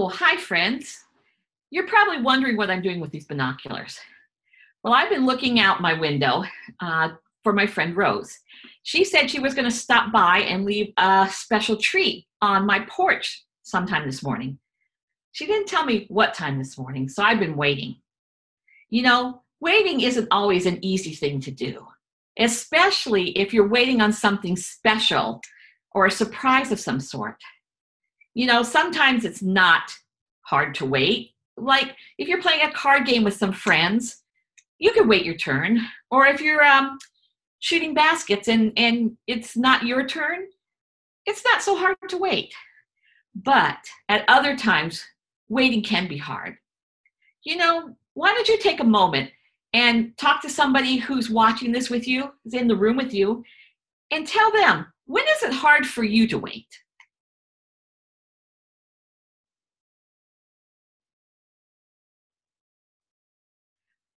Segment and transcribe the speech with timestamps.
[0.00, 0.96] Oh, hi, friends.
[1.70, 3.98] You're probably wondering what I'm doing with these binoculars.
[4.84, 6.44] Well, I've been looking out my window
[6.78, 7.08] uh,
[7.42, 8.38] for my friend Rose.
[8.84, 12.86] She said she was going to stop by and leave a special treat on my
[12.88, 14.60] porch sometime this morning.
[15.32, 17.96] She didn't tell me what time this morning, so I've been waiting.
[18.90, 21.84] You know, waiting isn't always an easy thing to do,
[22.38, 25.42] especially if you're waiting on something special
[25.90, 27.34] or a surprise of some sort.
[28.38, 29.92] You know, sometimes it's not
[30.42, 31.32] hard to wait.
[31.56, 34.22] Like if you're playing a card game with some friends,
[34.78, 35.80] you can wait your turn.
[36.12, 36.98] Or if you're um,
[37.58, 40.46] shooting baskets and, and it's not your turn,
[41.26, 42.54] it's not so hard to wait.
[43.34, 43.78] But
[44.08, 45.02] at other times,
[45.48, 46.58] waiting can be hard.
[47.42, 49.32] You know, why don't you take a moment
[49.72, 53.42] and talk to somebody who's watching this with you, who's in the room with you,
[54.12, 56.68] and tell them, when is it hard for you to wait?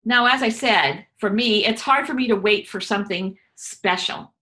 [0.09, 4.33] Now, as I said, for me, it's hard for me to wait for something special.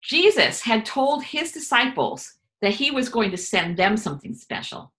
[0.00, 4.92] Jesus had told his disciples that he was going to send them something special.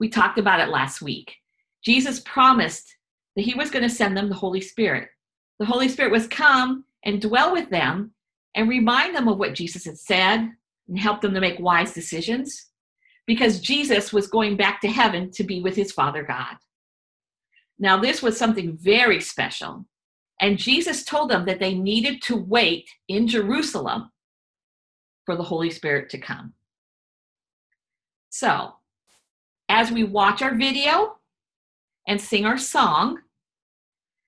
[0.00, 1.36] We talked about it last week.
[1.84, 2.96] Jesus promised
[3.36, 5.08] that he was going to send them the Holy Spirit.
[5.60, 8.10] The Holy Spirit was come and dwell with them
[8.56, 10.50] and remind them of what Jesus had said
[10.88, 12.66] and help them to make wise decisions
[13.24, 16.56] because Jesus was going back to heaven to be with his Father God.
[17.78, 19.86] Now, this was something very special.
[20.40, 24.10] And Jesus told them that they needed to wait in Jerusalem
[25.26, 26.54] for the Holy Spirit to come.
[28.30, 28.74] So,
[29.68, 31.16] as we watch our video
[32.06, 33.18] and sing our song,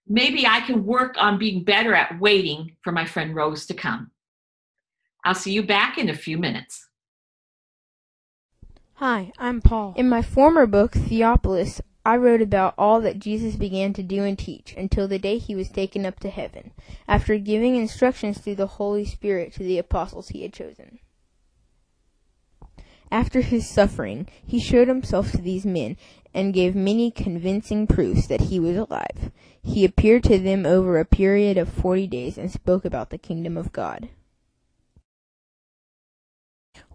[0.07, 4.11] maybe I can work on being better at waiting for my friend Rose to come.
[5.25, 6.89] I'll see you back in a few minutes.
[8.95, 9.95] Hi, I'm Paul.
[9.97, 14.37] In my former book, Theophilus, I wrote about all that Jesus began to do and
[14.37, 16.73] teach until the day he was taken up to heaven,
[17.07, 20.99] after giving instructions through the Holy Spirit to the apostles he had chosen.
[23.13, 25.97] After his suffering, he showed himself to these men
[26.35, 29.31] and gave many convincing proofs that he was alive.
[29.63, 33.57] He appeared to them over a period of forty days and spoke about the kingdom
[33.57, 34.09] of God.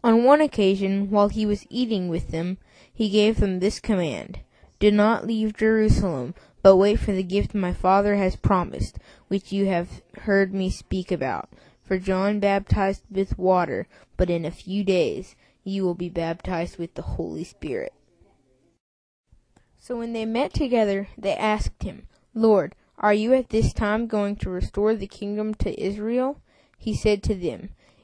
[0.03, 2.57] On one occasion, while he was eating with them,
[2.93, 4.39] he gave them this command
[4.79, 8.97] do not leave Jerusalem, but wait for the gift my Father has promised,
[9.27, 11.49] which you have heard me speak about.
[11.83, 13.87] For John baptized with water,
[14.17, 17.93] but in a few days you will be baptized with the Holy Spirit.
[19.79, 24.35] So when they met together, they asked him, Lord, are you at this time going
[24.37, 26.41] to restore the kingdom to Israel?
[26.77, 27.69] He said to them,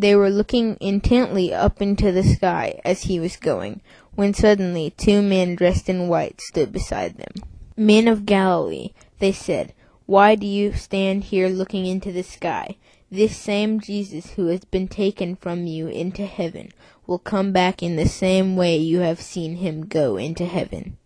[0.00, 3.82] They were looking intently up into the sky as he was going,
[4.14, 7.34] when suddenly two men dressed in white stood beside them.
[7.76, 9.74] Men of Galilee, they said,
[10.06, 12.78] why do you stand here looking into the sky?
[13.10, 16.70] This same Jesus who has been taken from you into heaven
[17.06, 20.96] will come back in the same way you have seen him go into heaven.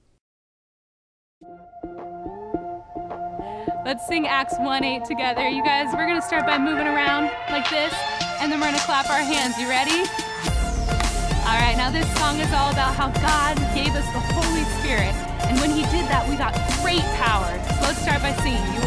[3.84, 5.48] Let's sing Acts 1 8 together.
[5.48, 7.92] You guys, we're going to start by moving around like this,
[8.40, 9.58] and then we're to clap our hands.
[9.58, 10.06] You ready?
[11.44, 15.14] All right, now this song is all about how God gave us the Holy Spirit
[15.48, 17.52] and when he did that, we got great power.
[17.76, 18.80] So let's start by singing, You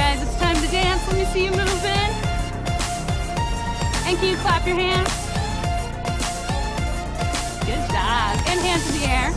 [0.00, 1.06] guys, it's time to dance.
[1.08, 2.10] Let me see you move in.
[4.08, 5.12] And can you clap your hands?
[7.68, 8.32] Good job.
[8.48, 9.28] And hands in the air.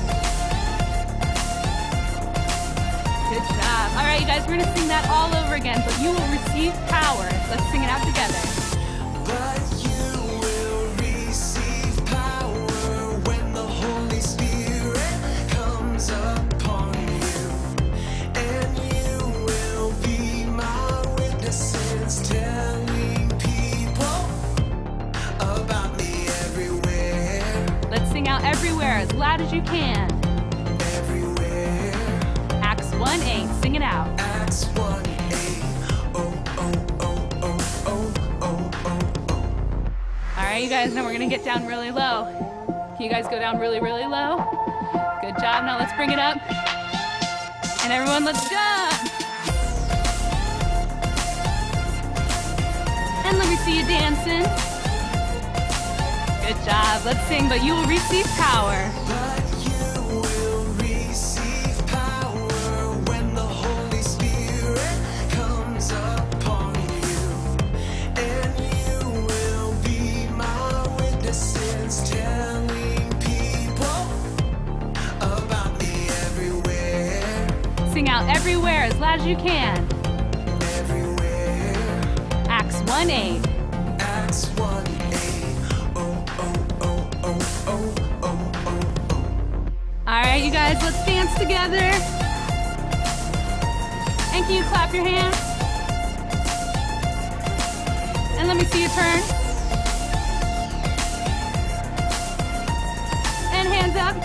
[3.27, 3.85] Good job.
[3.99, 6.71] Alright, you guys, we're going to sing that all over again, but you will receive
[6.87, 7.27] power.
[7.51, 7.89] Let's sing it
[28.43, 30.11] everywhere as loud as you can.
[30.81, 31.91] everywhere.
[32.61, 33.61] Acts 1 8.
[33.61, 34.07] Sing it out.
[34.19, 35.13] Acts 1 8.
[36.15, 37.57] Oh, oh, oh, oh,
[37.87, 39.93] oh, oh, oh, oh.
[40.37, 42.27] All right, you guys, now we're going to get down really low.
[42.95, 44.37] Can you guys go down really, really low?
[45.21, 45.63] Good job.
[45.65, 46.37] Now let's bring it up.
[47.83, 48.93] And everyone, let's jump.
[53.25, 54.72] And let me see you dancing.
[56.45, 57.05] Good job.
[57.05, 58.91] Let's sing, but you will receive power.
[78.13, 79.87] Out everywhere as loud as you can.
[80.61, 81.73] Everywhere.
[82.47, 83.52] Acts 1 8.
[90.13, 91.75] All right, you guys, let's dance together.
[94.31, 95.35] And can you clap your hands?
[98.37, 99.23] And let me see you turn.
[103.55, 104.15] And hands up.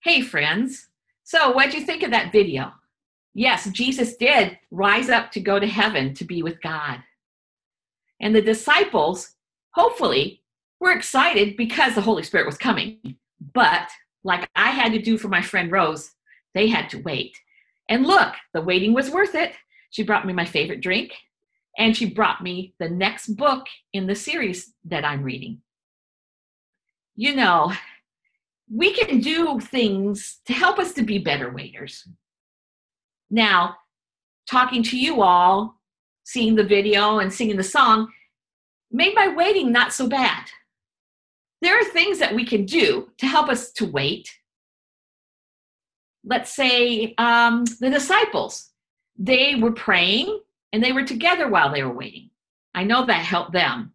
[0.00, 0.88] Hey, friends.
[1.22, 2.72] So, what'd you think of that video?
[3.34, 7.02] Yes, Jesus did rise up to go to heaven to be with God.
[8.20, 9.34] And the disciples,
[9.74, 10.42] hopefully,
[10.80, 13.16] were excited because the Holy Spirit was coming.
[13.54, 13.88] But,
[14.24, 16.10] like I had to do for my friend Rose,
[16.54, 17.38] they had to wait.
[17.88, 19.52] And look, the waiting was worth it.
[19.90, 21.12] She brought me my favorite drink,
[21.78, 25.62] and she brought me the next book in the series that I'm reading.
[27.16, 27.72] You know,
[28.70, 32.06] we can do things to help us to be better waiters.
[33.30, 33.76] Now,
[34.48, 35.77] talking to you all,
[36.28, 38.06] seeing the video and singing the song
[38.90, 40.44] made my waiting not so bad.
[41.62, 44.30] There are things that we can do to help us to wait.
[46.22, 48.68] Let's say um, the disciples,
[49.16, 50.40] they were praying
[50.74, 52.28] and they were together while they were waiting.
[52.74, 53.94] I know that helped them.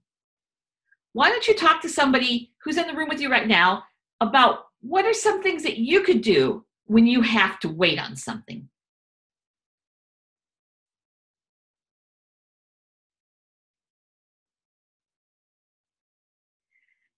[1.12, 3.84] Why don't you talk to somebody who's in the room with you right now
[4.22, 8.16] about what are some things that you could do when you have to wait on
[8.16, 8.70] something?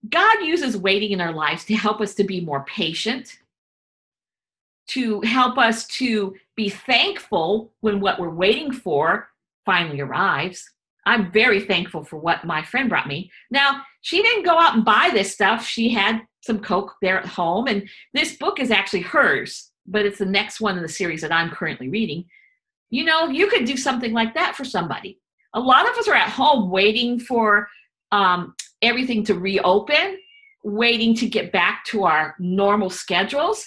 [0.09, 3.37] God uses waiting in our lives to help us to be more patient,
[4.87, 9.29] to help us to be thankful when what we're waiting for
[9.65, 10.69] finally arrives.
[11.05, 13.31] I'm very thankful for what my friend brought me.
[13.51, 15.65] Now, she didn't go out and buy this stuff.
[15.65, 20.19] She had some Coke there at home, and this book is actually hers, but it's
[20.19, 22.25] the next one in the series that I'm currently reading.
[22.89, 25.19] You know, you could do something like that for somebody.
[25.53, 27.67] A lot of us are at home waiting for
[28.11, 28.55] um,
[28.85, 30.17] everything to reopen,
[30.63, 33.65] waiting to get back to our normal schedules.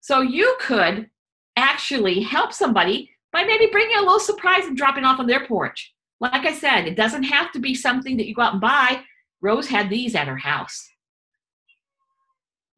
[0.00, 1.08] So you could
[1.56, 5.94] actually help somebody by maybe bringing a little surprise and dropping off on their porch.
[6.20, 9.02] Like I said, it doesn't have to be something that you go out and buy.
[9.40, 10.88] Rose had these at her house.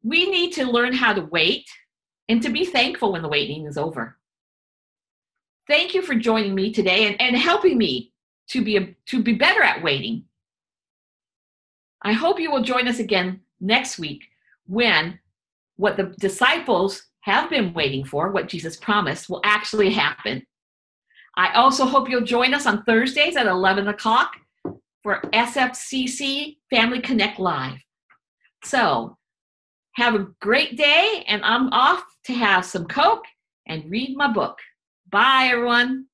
[0.03, 1.65] We need to learn how to wait
[2.27, 4.17] and to be thankful when the waiting is over.
[5.67, 8.13] Thank you for joining me today and, and helping me
[8.49, 10.25] to be, a, to be better at waiting.
[12.03, 14.23] I hope you will join us again next week
[14.65, 15.19] when
[15.77, 20.45] what the disciples have been waiting for, what Jesus promised, will actually happen.
[21.35, 24.33] I also hope you'll join us on Thursdays at 11 o'clock
[25.03, 27.77] for SFCC Family Connect Live.
[28.63, 29.17] So,
[29.95, 33.25] have a great day, and I'm off to have some Coke
[33.67, 34.57] and read my book.
[35.11, 36.05] Bye, everyone.